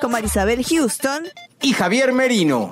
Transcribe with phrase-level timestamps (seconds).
[0.00, 1.24] con Marisabel Houston
[1.62, 2.70] y Javier Merino.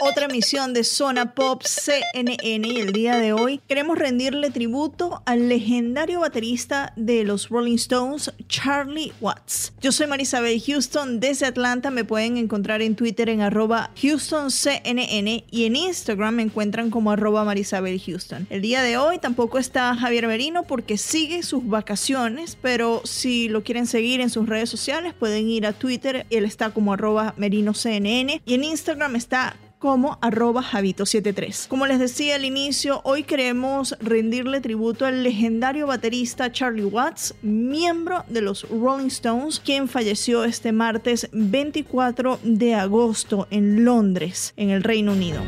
[0.00, 5.48] Otra emisión de Zona Pop CNN y el día de hoy queremos rendirle tributo al
[5.48, 9.72] legendario baterista de los Rolling Stones, Charlie Watts.
[9.80, 15.64] Yo soy Marisabel Houston desde Atlanta, me pueden encontrar en Twitter en arroba HoustonCNN y
[15.64, 18.46] en Instagram me encuentran como arroba Marisabel Houston.
[18.50, 23.62] El día de hoy tampoco está Javier Merino porque sigue sus vacaciones, pero si lo
[23.62, 28.21] quieren seguir en sus redes sociales pueden ir a Twitter, él está como arroba MerinoCNN
[28.44, 31.66] y en Instagram está como arroba Javito73.
[31.66, 38.24] Como les decía al inicio, hoy queremos rendirle tributo al legendario baterista Charlie Watts, miembro
[38.28, 44.84] de los Rolling Stones, quien falleció este martes 24 de agosto en Londres, en el
[44.84, 45.40] Reino Unido.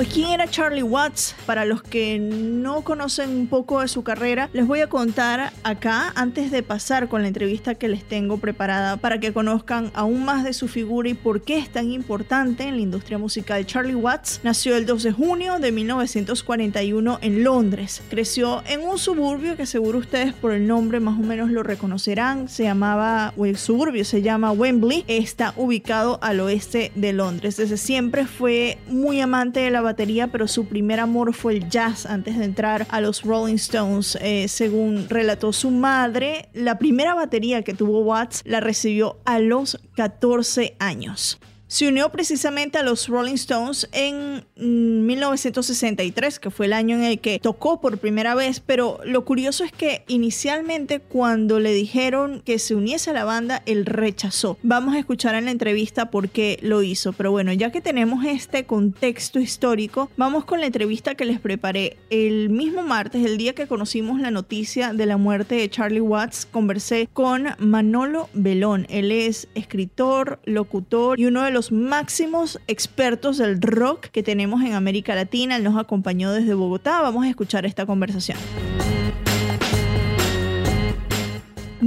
[0.00, 4.48] Pues quién era Charlie Watts, para los que no conocen un poco de su carrera,
[4.54, 8.96] les voy a contar acá antes de pasar con la entrevista que les tengo preparada
[8.96, 12.76] para que conozcan aún más de su figura y por qué es tan importante en
[12.76, 13.66] la industria musical.
[13.66, 18.02] Charlie Watts nació el 2 de junio de 1941 en Londres.
[18.08, 22.48] Creció en un suburbio que seguro ustedes por el nombre más o menos lo reconocerán.
[22.48, 25.04] Se llamaba, o el suburbio se llama Wembley.
[25.08, 27.58] Está ubicado al oeste de Londres.
[27.58, 32.06] Desde siempre fue muy amante de la batería, pero su primer amor fue el jazz
[32.06, 34.16] antes de entrar a los Rolling Stones.
[34.20, 39.80] Eh, según relató su madre, la primera batería que tuvo Watts la recibió a los
[39.96, 41.40] 14 años.
[41.70, 47.04] Se unió precisamente a los Rolling Stones en mm, 1963, que fue el año en
[47.04, 52.42] el que tocó por primera vez, pero lo curioso es que inicialmente cuando le dijeron
[52.44, 54.58] que se uniese a la banda, él rechazó.
[54.64, 58.24] Vamos a escuchar en la entrevista por qué lo hizo, pero bueno, ya que tenemos
[58.24, 61.98] este contexto histórico, vamos con la entrevista que les preparé.
[62.10, 66.46] El mismo martes, el día que conocimos la noticia de la muerte de Charlie Watts,
[66.46, 68.88] conversé con Manolo Belón.
[68.90, 74.72] Él es escritor, locutor y uno de los máximos expertos del rock que tenemos en
[74.72, 75.56] América Latina.
[75.56, 77.02] Él nos acompañó desde Bogotá.
[77.02, 78.38] Vamos a escuchar esta conversación.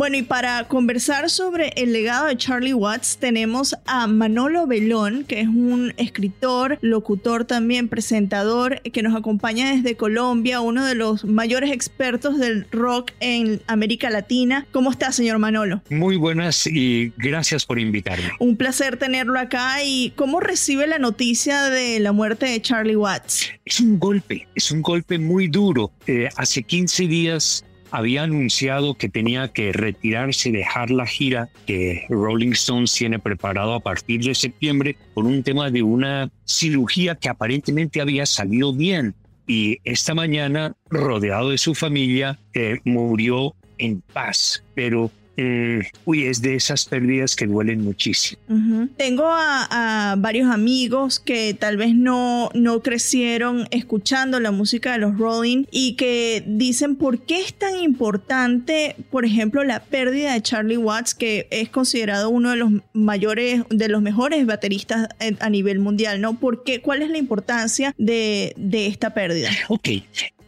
[0.04, 5.40] Bueno, y para conversar sobre el legado de Charlie Watts tenemos a Manolo Belón, que
[5.40, 11.72] es un escritor, locutor también, presentador, que nos acompaña desde Colombia, uno de los mayores
[11.72, 14.68] expertos del rock en América Latina.
[14.74, 15.82] ¿Cómo está, señor Manolo?
[15.90, 18.30] Muy buenas y gracias por invitarme.
[18.40, 19.86] Un placer tenerlo acá.
[19.86, 23.52] ¿Y cómo recibe la noticia de la muerte de Charlie Watts?
[23.64, 25.94] Es un golpe, es un golpe muy duro.
[26.08, 32.54] Eh, hace 15 días había anunciado que tenía que retirarse, dejar la gira que Rolling
[32.54, 38.02] Stones tiene preparado a partir de septiembre por un tema de una cirugía que aparentemente
[38.02, 39.14] había salido bien.
[39.46, 44.64] Y esta mañana, rodeado de su familia, eh, murió en paz.
[44.74, 48.42] Pero eh, uy, es de esas pérdidas que duelen muchísimo.
[48.50, 48.90] Ujú.
[48.98, 55.00] Tengo a, a varios amigos que tal vez no, no crecieron escuchando la música de
[55.00, 60.42] los Rolling y que dicen por qué es tan importante, por ejemplo, la pérdida de
[60.42, 65.10] Charlie Watts, que es considerado uno de los mayores, de los mejores bateristas
[65.40, 66.40] a nivel mundial, ¿no?
[66.40, 66.82] ¿Por qué?
[66.82, 69.50] ¿Cuál es la importancia de, de esta pérdida?
[69.70, 69.90] Ok,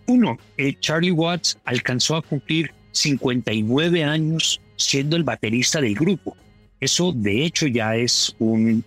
[0.07, 6.35] uno, eh, Charlie Watts alcanzó a cumplir 59 años siendo el baterista del grupo.
[6.79, 8.83] Eso de hecho ya es un,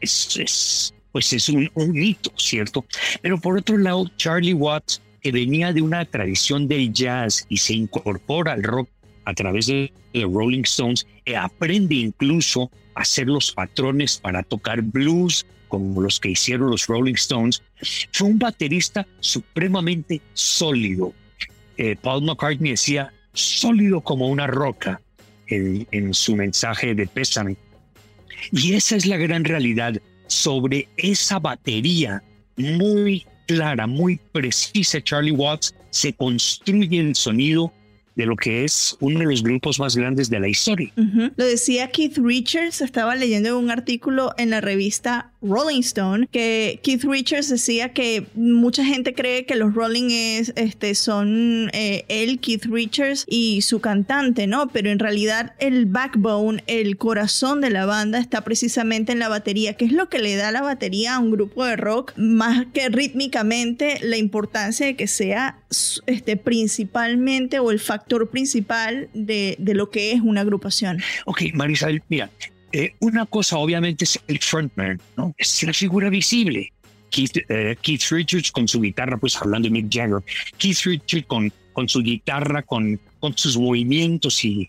[0.00, 2.84] es, es, pues es un, hito, ¿cierto?
[3.22, 7.74] Pero por otro lado, Charlie Watts, que venía de una tradición del jazz y se
[7.74, 8.88] incorpora al rock
[9.24, 14.82] a través de de Rolling Stones, eh, aprende incluso a hacer los patrones para tocar
[14.82, 17.62] blues, como los que hicieron los Rolling Stones,
[18.12, 21.12] fue un baterista supremamente sólido.
[21.76, 25.00] Eh, Paul McCartney decía, sólido como una roca.
[25.50, 27.56] En, su mensaje de pésame.
[28.52, 29.94] Y esa es la gran realidad
[30.26, 32.22] sobre esa batería
[32.56, 37.72] muy clara, muy precisa, Charlie Watts, se construye el sonido
[38.14, 40.92] de lo que es uno de los grupos más grandes de la historia.
[41.36, 47.04] Lo decía Keith Richards, estaba leyendo un artículo en la revista Rolling Stone que Keith
[47.04, 52.66] Richards decía que mucha gente cree que los Rolling es, este, son eh, él, Keith
[52.66, 54.68] Richards y su cantante, ¿no?
[54.68, 59.74] Pero en realidad el backbone, el corazón de la banda está precisamente en la batería,
[59.74, 62.88] que es lo que le da la batería a un grupo de rock, más que
[62.88, 65.58] rítmicamente la importancia de que sea
[66.06, 71.00] este, principalmente o el factor principal de, de lo que es una agrupación.
[71.26, 72.30] Ok, Marisabel, mira,
[72.72, 75.34] eh, una cosa obviamente es el frontman, ¿no?
[75.38, 76.72] Es la figura visible.
[77.10, 80.22] Keith, eh, Keith, Richards con su guitarra, pues hablando de Mick Jagger,
[80.58, 84.68] Keith Richards con, con su guitarra, con, con sus movimientos y,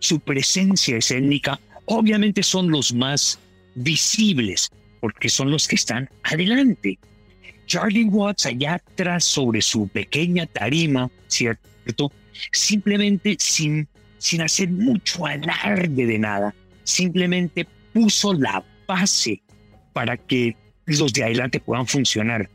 [0.00, 3.38] su presencia escénica, obviamente son los más
[3.74, 4.70] visibles,
[5.00, 6.98] porque son los que están adelante.
[7.66, 12.12] Charlie Watts allá atrás sobre su pequeña tarima, ¿cierto?
[12.52, 13.88] Simplemente sin,
[14.18, 16.54] sin hacer mucho alarde de nada,
[16.90, 19.42] simplemente puso la base
[19.92, 20.56] para que
[20.86, 22.48] los de adelante puedan funcionar.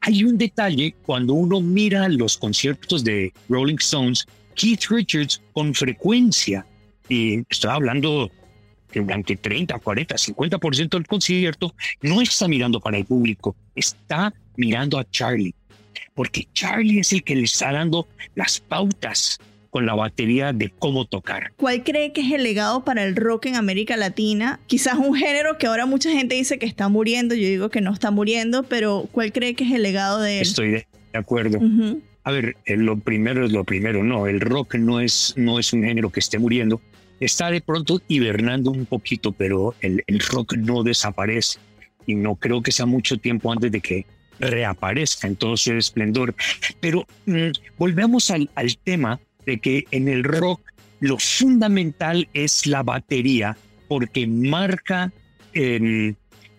[0.00, 6.66] Hay un detalle cuando uno mira los conciertos de Rolling Stones, Keith Richards con frecuencia,
[7.08, 8.30] y estoy hablando
[8.90, 14.98] que durante 30, 40, 50% del concierto, no está mirando para el público, está mirando
[14.98, 15.54] a Charlie,
[16.14, 19.38] porque Charlie es el que le está dando las pautas
[19.74, 21.52] con la batería de cómo tocar.
[21.56, 24.60] ¿Cuál cree que es el legado para el rock en América Latina?
[24.68, 27.92] Quizás un género que ahora mucha gente dice que está muriendo, yo digo que no
[27.92, 30.42] está muriendo, pero ¿cuál cree que es el legado de él?
[30.42, 31.58] Estoy de acuerdo.
[32.22, 35.72] A ver, eh, lo primero es lo primero, no, el rock no es, no es
[35.72, 36.80] un género que esté muriendo,
[37.18, 41.58] está de pronto hibernando un poquito, pero el, rock no desaparece
[42.06, 44.06] y no creo que sea mucho tiempo antes de que
[44.38, 46.32] reaparezca en todo su esplendor.
[46.78, 50.60] Pero mm, volvemos al, al tema de que en el rock
[51.00, 53.56] lo fundamental es la batería
[53.88, 55.12] porque marca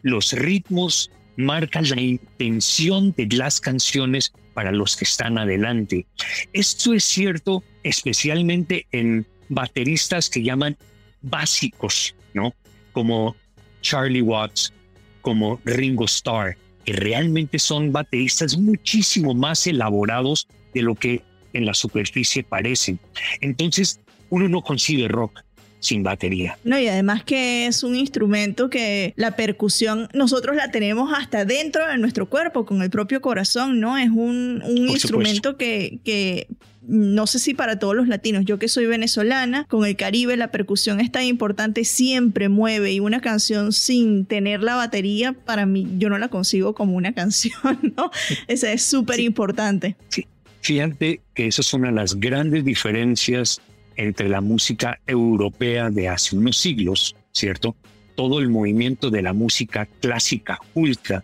[0.03, 6.05] los ritmos, marca la intención de las canciones para los que están adelante.
[6.53, 10.77] Esto es cierto especialmente en bateristas que llaman
[11.21, 12.53] básicos, ¿no?
[12.93, 13.35] Como
[13.81, 14.73] Charlie Watts,
[15.21, 21.21] como Ringo Starr, que realmente son bateristas muchísimo más elaborados de lo que
[21.55, 22.99] en la superficie parecen.
[23.41, 23.99] Entonces,
[24.29, 25.43] uno no concibe rock
[25.79, 26.57] sin batería.
[26.63, 31.87] No, y además que es un instrumento que la percusión nosotros la tenemos hasta dentro
[31.87, 33.97] de nuestro cuerpo, con el propio corazón, ¿no?
[33.97, 36.47] Es un, instrumento que, que
[36.87, 40.51] no sé si para todos los latinos, yo que soy venezolana, con el Caribe la
[40.51, 45.87] percusión es tan importante, siempre mueve y una canción sin tener la batería, para mí
[45.97, 48.11] yo no la consigo como una canción, ¿no?
[48.47, 49.95] Esa es súper importante.
[50.09, 50.25] Sí,
[50.65, 53.61] Fíjate que esa es una de las grandes diferencias
[53.97, 57.75] entre la música europea de hace unos siglos, ¿cierto?
[58.15, 61.23] Todo el movimiento de la música clásica ultra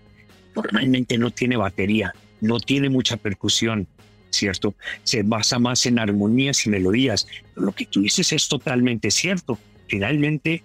[0.56, 3.88] normalmente no tiene batería, no tiene mucha percusión,
[4.30, 4.76] ¿cierto?
[5.02, 7.28] Se basa más en armonías y melodías.
[7.56, 9.58] Lo que tú dices es totalmente cierto.
[9.88, 10.64] Finalmente,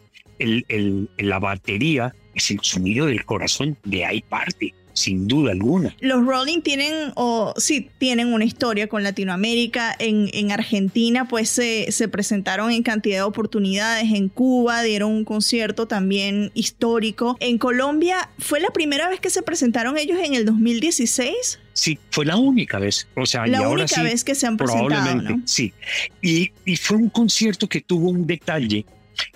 [1.16, 5.94] la batería es el sonido del corazón, de ahí parte sin duda alguna.
[6.00, 9.94] Los Rolling tienen, o sí, tienen una historia con Latinoamérica.
[9.98, 14.12] En, en Argentina, pues se, se, presentaron en cantidad de oportunidades.
[14.12, 17.36] En Cuba dieron un concierto también histórico.
[17.40, 21.60] En Colombia, ¿fue la primera vez que se presentaron ellos en el 2016?
[21.74, 23.06] Sí, fue la única vez.
[23.14, 24.88] O sea, la y única ahora vez que se han presentado.
[24.88, 25.74] Probablemente, sí.
[26.22, 28.86] Y, y fue un concierto que tuvo un detalle.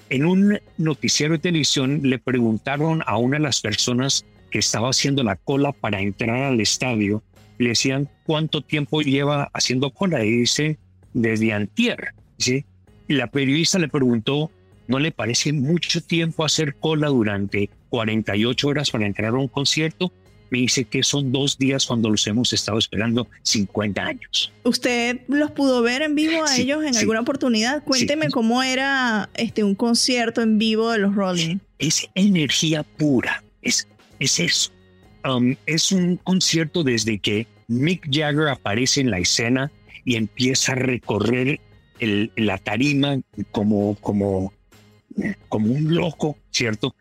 [0.08, 5.22] En un noticiero de televisión le preguntaron a una de las personas que estaba haciendo
[5.22, 7.22] la cola para entrar al estadio,
[7.58, 10.78] le decían cuánto tiempo lleva haciendo cola y dice
[11.12, 12.64] desde antier, ¿sí?
[13.08, 14.50] Y la periodista le preguntó,
[14.88, 20.12] ¿no le parece mucho tiempo hacer cola durante 48 horas para entrar a un concierto?
[20.50, 24.52] Me dice que son dos días cuando los hemos estado esperando 50 años.
[24.64, 27.84] ¿Usted los pudo ver en vivo a ellos en alguna oportunidad?
[27.84, 31.58] Cuénteme cómo era este, un concierto en vivo de los Rolling.
[31.78, 33.86] Es energía pura, es
[34.20, 34.70] es eso.
[35.24, 39.70] Um, es un concierto desde que Mick Jagger aparece en la escena
[40.04, 41.60] y empieza a recorrer
[42.00, 44.52] la tarima como, como,
[45.48, 46.94] como un loco, ¿cierto?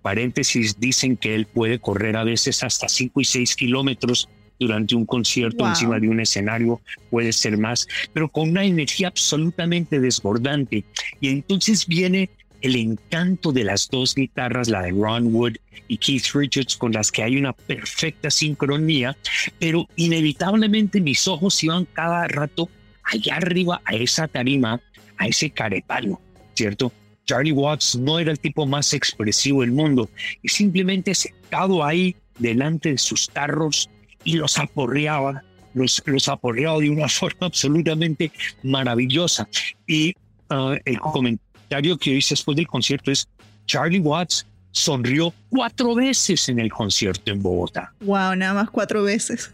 [0.00, 4.28] Paréntesis, dicen que él puede correr a veces hasta 5 y 6 kilómetros
[4.58, 6.80] durante un concierto encima de un escenario,
[7.10, 10.84] puede ser más, pero con una energía absolutamente desbordante.
[11.20, 12.30] Y entonces viene
[12.66, 15.54] el encanto de las dos guitarras, la de Ron Wood
[15.86, 19.16] y Keith Richards, con las que hay una perfecta sincronía,
[19.60, 22.68] pero inevitablemente mis ojos iban cada rato
[23.04, 24.80] allá arriba a esa tarima,
[25.16, 26.20] a ese carepalo,
[26.54, 26.92] ¿cierto?
[27.24, 30.10] Charlie Watts no era el tipo más expresivo del mundo
[30.42, 33.88] y simplemente sentado ahí delante de sus tarros
[34.24, 35.44] y los aporreaba,
[35.74, 38.32] los, los aporreaba de una forma absolutamente
[38.64, 39.48] maravillosa.
[39.86, 40.14] Y
[40.50, 43.28] uh, el comentario que hice después del concierto es,
[43.66, 47.92] Charlie Watts sonrió cuatro veces en el concierto en Bogotá.
[48.00, 49.50] Wow, nada más cuatro veces.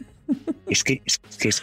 [0.69, 1.62] Es que es, que es.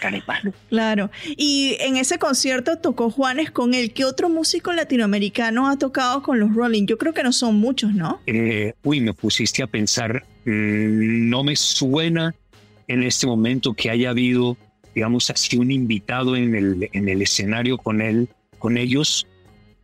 [0.69, 1.09] Claro.
[1.35, 3.91] Y en ese concierto tocó Juanes con él.
[3.91, 6.85] ¿Qué otro músico latinoamericano ha tocado con los Rolling?
[6.85, 8.21] Yo creo que no son muchos, ¿no?
[8.27, 10.23] Eh, uy, me pusiste a pensar.
[10.45, 12.35] Mm, no me suena
[12.87, 14.57] en este momento que haya habido,
[14.93, 18.29] digamos así, un invitado en el, en el escenario con él,
[18.59, 19.25] con ellos.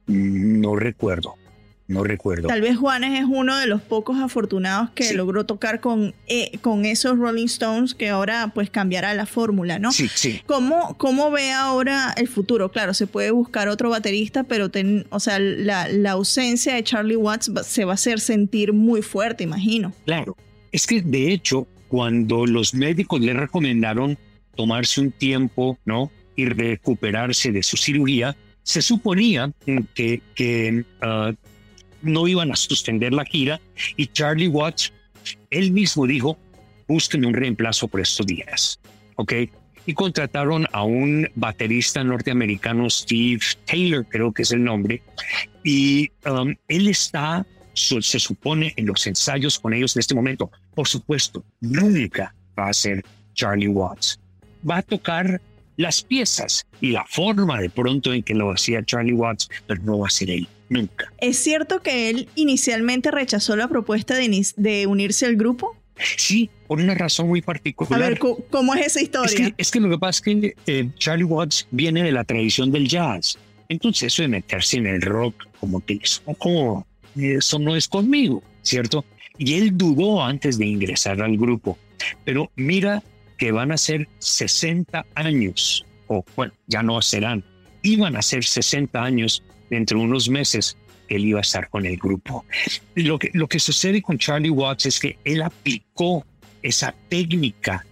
[0.07, 1.35] No recuerdo.
[1.88, 2.47] No recuerdo.
[2.47, 6.83] Tal vez Juanes es uno de los pocos afortunados que logró tocar con, eh, con
[6.83, 9.91] esos Rolling Stones que ahora pues cambiará la fórmula, ¿no?
[9.91, 10.41] Sí, sí.
[10.47, 12.71] ¿Cómo, ¿Cómo ve ahora el futuro?
[12.71, 17.17] Claro, se puede buscar otro baterista, pero ten, o sea, la, la ausencia de Charlie
[17.17, 19.93] Watts se va a hacer sentir muy fuerte, imagino.
[20.05, 20.35] Claro.
[20.71, 24.17] Es que de hecho, cuando los médicos le recomendaron
[24.55, 26.12] tomarse un tiempo, ¿no?
[26.35, 28.35] Y recuperarse de su cirugía,
[28.65, 29.51] se suponía
[29.93, 31.31] que, que ah,
[32.01, 33.62] no iban a suspender la gira
[33.95, 34.91] y Charlie Watts,
[35.51, 36.38] él mismo dijo,
[36.88, 38.79] busquen un reemplazo por estos días,
[39.15, 39.34] ¿ok?
[39.86, 45.03] Y contrataron a un baterista norteamericano, Steve Taylor, creo que es el nombre,
[45.63, 47.45] y um, él está,
[47.75, 50.50] se supone, en los ensayos con ellos en este momento.
[50.74, 53.05] Por supuesto, nunca va a ser
[53.36, 54.19] Charlie Watts.
[54.67, 55.39] Va a tocar
[55.77, 60.00] las piezas y la forma de pronto en que lo hacía Charlie Watts, pero no
[60.00, 61.12] va a ser él nunca.
[61.20, 65.75] ¿Es cierto que él inicialmente rechazó la propuesta de, unirse al grupo?
[66.17, 68.01] Sí, por una razón muy particular.
[68.01, 69.53] A ver, ¿cómo es esa historia?
[69.58, 72.88] Es que, lo que pasa es que eh, Charlie Watts viene de la tradición del
[72.88, 73.38] jazz.
[73.70, 78.44] Entonces eso de meterse en el rock, como que eso, como, eso no es conmigo,
[78.62, 79.05] ¿cierto?
[79.38, 81.77] Y él dudó antes de ingresar al grupo.
[82.25, 83.01] Pero mira
[83.38, 87.44] que van a ser 60 años, o bueno, ya no serán,
[87.84, 90.77] iban a ser 60 años dentro de unos meses
[91.08, 92.46] él iba a estar con el grupo.
[92.96, 96.25] Lo que, lo que sucede con Charlie Watts es que él aplicó
[96.62, 97.86] esa técnica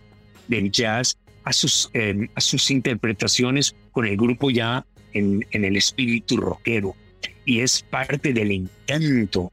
[0.48, 5.76] del jazz a sus, em, a sus interpretaciones con el grupo ya en, en, el
[5.76, 6.96] espíritu rockero.
[7.46, 9.52] Y es parte del encanto,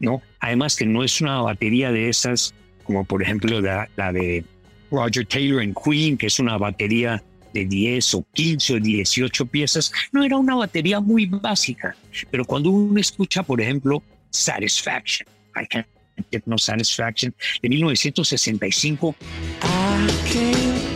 [0.00, 0.22] ¿no?
[0.40, 4.44] Además que no es una batería de esas, como por ejemplo la, la de
[4.92, 7.22] Roger Taylor en Queen, que es una batería
[7.52, 11.96] de 10 o 15 o 18 piezas, no era una batería muy básica.
[12.30, 15.86] Pero cuando uno escucha, por ejemplo, Satisfaction, I can't
[16.30, 19.14] get no satisfaction, de 1965.
[19.62, 20.91] La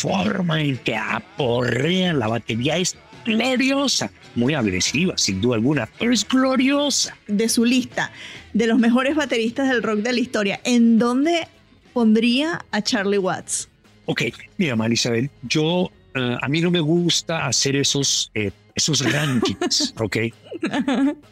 [0.00, 6.26] forma en que aporrean la batería es gloriosa, muy agresiva, sin duda alguna, pero es
[6.26, 7.16] gloriosa.
[7.26, 8.10] De su lista
[8.52, 11.46] de los mejores bateristas del rock de la historia, ¿en dónde
[11.92, 13.68] pondría a Charlie Watts?
[14.06, 14.22] Ok,
[14.56, 20.16] mira, Marisabel, yo, eh, a mí no me gusta hacer esos, eh, esos rankings, ok,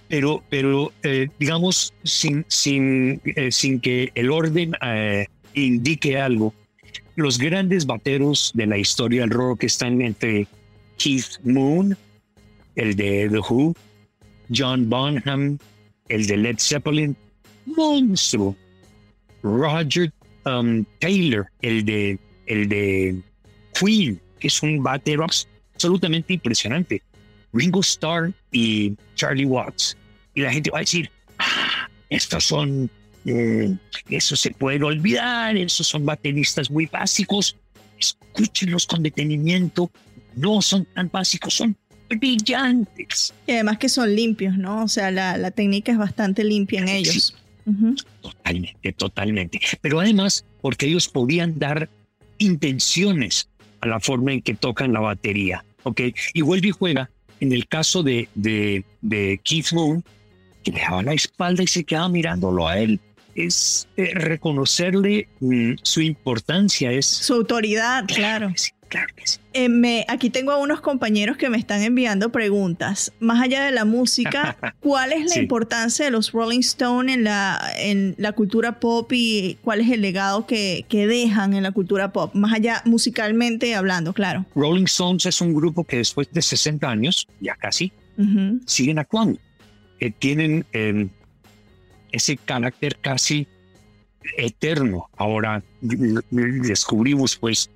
[0.09, 4.73] pero, pero eh, digamos, sin, sin, sin que el orden
[5.55, 6.53] indique algo,
[7.17, 10.47] los grandes bateros de la historia del rock están entre
[10.99, 11.97] Keith Moon,
[12.77, 13.75] el de The Who,
[14.55, 15.59] John Bonham,
[16.09, 17.17] el de Led Zeppelin,
[17.65, 18.55] monstruo.
[19.43, 20.13] Roger
[20.45, 23.17] um, Taylor, el de, el de
[23.79, 27.03] Queen, que es un batero absolutamente impresionante.
[27.53, 29.97] Ringo Starr y Charlie Watts.
[30.35, 32.91] Y la gente va a decir, ah, estos son,
[33.27, 33.77] eh,
[34.09, 37.57] eso se puede olvidar, esos son bateristas muy básicos.
[37.99, 39.91] Escúchenlos con detenimiento
[40.37, 41.77] no son tan básicos, son
[42.09, 43.35] brillantes.
[43.47, 44.85] Y además que son limpios, ¿no?
[44.85, 47.35] O sea, la, técnica es bastante limpia en ellos.
[48.21, 49.61] Totalmente, totalmente.
[49.81, 51.89] Pero además, porque ellos podían dar
[52.39, 53.49] intenciones
[53.81, 56.03] a la forma en que tocan la batería, ¿ok?
[56.33, 57.11] Y vuelve y juega.
[57.41, 60.05] En el caso de, de, de Keith Moon,
[60.63, 63.01] que le daba la espalda y se quedaba mirándolo a él
[63.37, 68.53] es eh, reconocerle mm, su importancia, es su autoridad, claro.
[68.89, 69.41] Claro que sí.
[69.53, 73.13] Eh, me, aquí tengo a unos compañeros que me están enviando preguntas.
[73.19, 75.41] Más allá de la música, ¿cuál es la Sí.
[75.41, 80.03] importancia de los Rolling Stone en la, en la cultura pop y cuál es el
[80.03, 82.33] legado que, que dejan en la cultura pop?
[82.37, 84.47] Más allá musicalmente hablando, claro.
[84.55, 87.93] Rolling Stones es un grupo que después de 60 años, ya casi,
[88.67, 89.41] siguen actuando.
[89.99, 91.09] Eh, tienen eh,
[92.13, 93.47] ese carácter casi
[94.37, 95.09] eterno.
[95.17, 97.71] Ahora descubrimos pues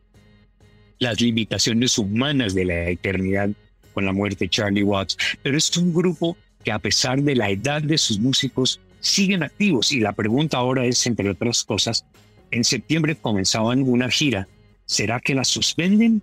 [0.99, 3.50] las limitaciones humanas de la eternidad
[3.94, 7.50] con la muerte de Charlie Watts, pero es un grupo que a pesar de la
[7.50, 9.92] edad de sus músicos siguen activos.
[9.92, 12.04] Y la pregunta ahora es, entre otras cosas,
[12.50, 14.46] en septiembre comenzaban una gira,
[14.84, 16.22] ¿será que la suspenden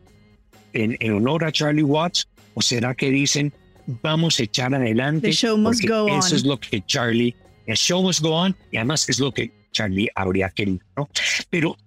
[0.73, 3.53] en, en honor a Charlie Watts o será que dicen
[4.01, 7.35] vamos a echar adelante The show must porque go eso es lo que Charlie,
[7.67, 11.09] el show must go on y además es lo que Charlie habría querido, ¿no?
[11.49, 11.77] Pero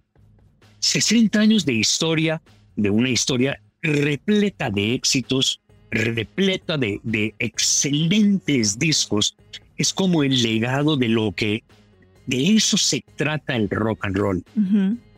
[0.79, 2.41] 60 años de historia,
[2.77, 5.61] de una historia repleta de éxitos,
[5.91, 9.37] repleta de, de excelentes discos,
[9.77, 11.65] es como el legado de lo que,
[12.27, 14.45] de eso se trata el rock and roll,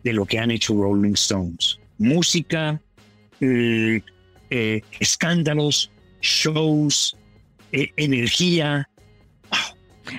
[0.04, 1.80] de lo que han hecho Rolling Stones.
[1.98, 2.80] Música,
[3.40, 4.00] eh,
[4.50, 5.90] eh, escándalos,
[6.20, 7.16] shows,
[7.72, 8.88] eh, energía.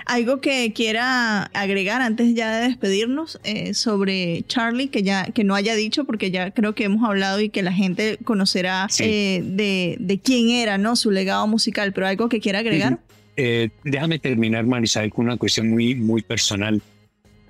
[0.06, 5.56] Algo que quiera agregar antes ya de despedirnos eh, sobre Charlie, que ya que no
[5.56, 9.04] haya dicho, porque ya creo que hemos hablado y que la gente conocerá Sí.
[9.06, 10.96] eh, de, de quién era, ¿no?
[10.96, 13.00] Su legado musical, pero algo que quiera agregar.
[13.36, 16.82] Eh, déjame terminar, Marisabel, con una cuestión muy, muy personal.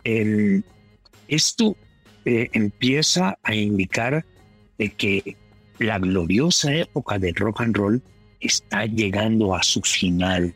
[0.03, 0.63] El-
[1.27, 1.75] esto
[2.25, 4.25] empieza a indicar
[4.77, 5.35] de que
[5.79, 8.01] la gloriosa época del rock and roll
[8.39, 10.53] está llegando a su final.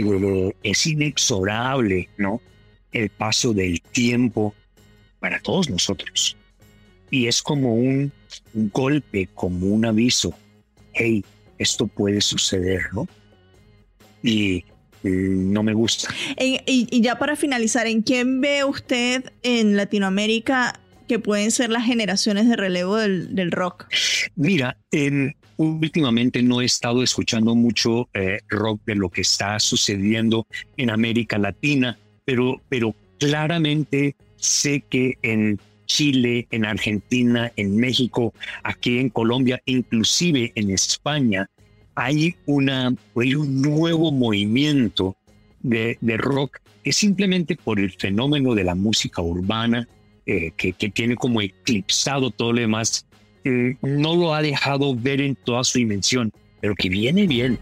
[0.00, 2.40] Eh, es inexorable, ¿no?
[2.92, 4.54] El paso del tiempo
[5.20, 6.36] para todos nosotros.
[7.10, 8.12] Y es como un,
[8.54, 10.32] golpe, como un aviso.
[10.92, 11.24] Hey,
[11.58, 13.06] esto puede suceder, ¿no?
[14.22, 14.64] y
[15.02, 16.12] mm, no me gusta.
[16.38, 20.78] Y, y ya para finalizar, ¿en quién ve usted en Latinoamérica
[21.08, 23.86] que pueden ser las generaciones de relevo del, del rock?
[24.36, 30.46] Mira, en- últimamente no he estado escuchando mucho eh, rock de lo que está sucediendo
[30.78, 38.98] en América Latina, pero, pero claramente sé que en Chile, en Argentina, en México, aquí
[38.98, 41.46] en Colombia, inclusive en España,
[41.94, 45.16] hay, una, hay un nuevo movimiento
[45.62, 49.86] de, de rock que simplemente por el fenómeno de la música urbana,
[50.24, 53.04] eh, que, que tiene como eclipsado todo lo demás,
[53.44, 57.58] no lo ha dejado ver en toda su dimensión, pero que viene bien.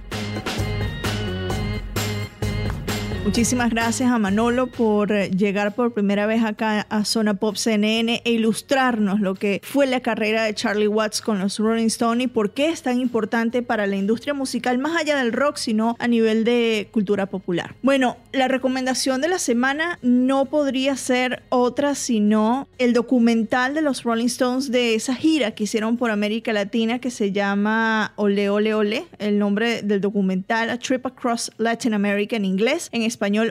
[3.29, 8.23] Muchísimas gracias a Manolo por eh, llegar por primera vez acá a Zona Pop CNN
[8.25, 12.29] e ilustrarnos lo que fue la carrera de Charlie Watts con los Rolling Stones y
[12.29, 16.09] por qué es tan importante para la industria musical, más allá del rock, sino a
[16.09, 17.75] nivel de cultura popular.
[17.83, 24.05] Bueno, la recomendación de la semana no podría ser otra sino el documental de los
[24.05, 28.73] Rolling Stones de esa gira que hicieron por América Latina que se llama Ole Ole
[28.73, 33.03] Ole, el nombre del documental A Trip Across Latin America en inglés, en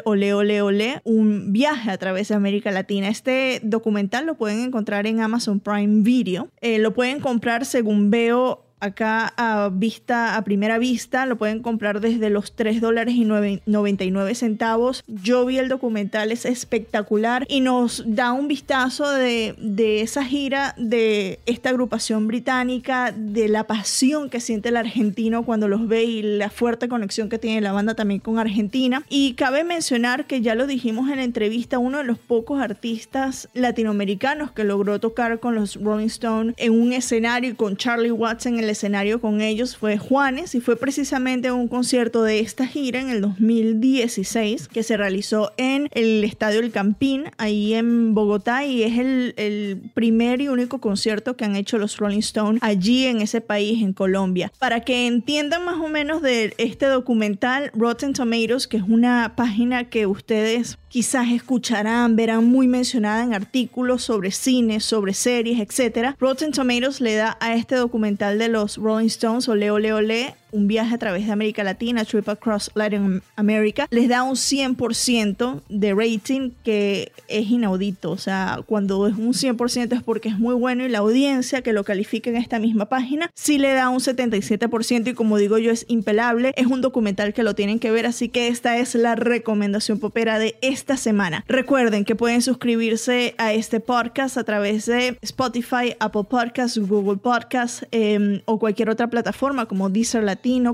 [0.06, 3.10] Ole Ole Ole, un viaje a través de América Latina.
[3.10, 6.50] Este documental lo pueden encontrar en Amazon Prime Video.
[6.62, 12.00] Eh, lo pueden comprar según veo acá a vista, a primera vista, lo pueden comprar
[12.00, 15.04] desde los 3 dólares y nueve- 99 centavos.
[15.08, 20.76] Yo vi el documental, es espectacular y nos da un vistazo de, de esa gira
[20.78, 26.22] de esta agrupación británica, de la pasión que siente el argentino cuando los ve y
[26.22, 29.04] la fuerte conexión que tiene la banda también con Argentina.
[29.10, 33.50] Y cabe mencionar que ya lo dijimos en la entrevista, uno de los pocos artistas
[33.54, 38.60] latinoamericanos que logró tocar con los Rolling Stones en un escenario con Charlie Watts en
[38.60, 43.10] el escenario con ellos fue Juanes y fue precisamente un concierto de esta gira en
[43.10, 48.98] el 2016 que se realizó en el Estadio El Campín, ahí en Bogotá y es
[48.98, 53.42] el, el primer y único concierto que han hecho los Rolling Stones allí en ese
[53.42, 54.52] país, en Colombia.
[54.60, 59.90] Para que entiendan más o menos de este documental, Rotten Tomatoes, que es una página
[59.90, 66.16] que ustedes quizás escucharán, verán muy mencionada en artículos sobre cine, sobre series, etc.
[66.20, 70.68] Rotten Tomatoes le da a este documental de los Rolling Stones, Ole Ole Ole, un
[70.68, 75.94] viaje a través de América Latina, Trip Across Latin America, les da un 100% de
[75.94, 78.12] rating que es inaudito.
[78.12, 81.74] O sea, cuando es un 100% es porque es muy bueno y la audiencia que
[81.74, 85.72] lo califica en esta misma página sí le da un 77% y como digo yo
[85.72, 86.54] es impelable.
[86.58, 90.40] Es un documental que lo tienen que ver, así que esta es la recomendación popera
[90.40, 91.46] de esta semana.
[91.48, 97.86] Recuerden que pueden suscribirse a este podcast a través de Spotify, Apple Podcasts, Google Podcasts
[97.92, 100.24] em, o cualquier otra plataforma como Deezer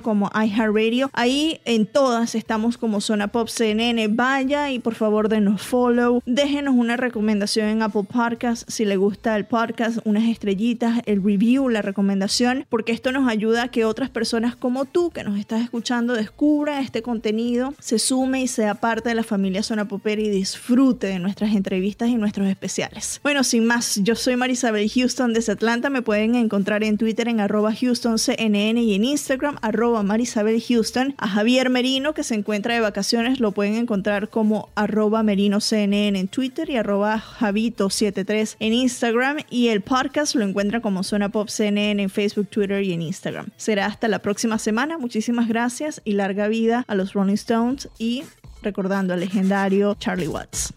[0.04, 1.10] Como iHeartRadio.
[1.14, 4.08] Ahí en todas estamos como Zona Pop CNN.
[4.10, 6.22] Vaya y por favor denos follow.
[6.28, 11.70] Déjenos una recomendación en Apple Podcasts si le gusta el podcast, unas estrellitas, el review,
[11.70, 15.64] la recomendación, porque esto nos ayuda a que otras personas como tú que nos estás
[15.64, 20.30] escuchando descubran este contenido, se sume y sea parte de la familia Zona Popera y
[20.30, 23.20] disfrute de nuestras entrevistas y nuestros especiales.
[23.24, 25.90] Bueno, sin más, yo soy Marisabel Houston desde Atlanta.
[25.90, 31.16] Me pueden encontrar en Twitter en arroba HoustonCNN y en Instagram arroba Marisabel Houston.
[31.18, 36.28] A Javier Merino, que se encuentra de vacaciones, lo pueden encontrar como arroba MerinoCNN en
[36.28, 39.38] Twitter y arroba Javito73 en Instagram.
[39.50, 43.48] Y el podcast lo encuentra como Zona Pop CNN en Facebook, Twitter y en Instagram.
[43.58, 44.98] Será hasta la próxima semana.
[44.98, 48.24] Muchísimas gracias y larga vida a los Rolling Stones y
[48.62, 50.74] recordando al legendario Charlie Watts.